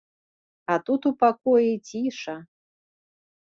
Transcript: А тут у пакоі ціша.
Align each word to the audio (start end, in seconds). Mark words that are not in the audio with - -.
А 0.75 0.77
тут 0.89 1.01
у 1.09 1.11
пакоі 1.25 1.69
ціша. 1.91 2.37